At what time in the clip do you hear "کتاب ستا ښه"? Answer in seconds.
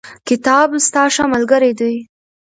0.27-1.23